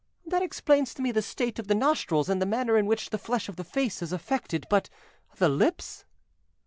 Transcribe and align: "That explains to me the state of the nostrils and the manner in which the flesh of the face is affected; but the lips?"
"That 0.25 0.41
explains 0.41 0.95
to 0.95 1.01
me 1.03 1.11
the 1.11 1.21
state 1.21 1.59
of 1.59 1.67
the 1.67 1.75
nostrils 1.75 2.27
and 2.27 2.41
the 2.41 2.47
manner 2.47 2.75
in 2.75 2.87
which 2.87 3.11
the 3.11 3.19
flesh 3.19 3.47
of 3.47 3.55
the 3.55 3.63
face 3.63 4.01
is 4.01 4.11
affected; 4.11 4.65
but 4.67 4.89
the 5.37 5.47
lips?" 5.47 6.05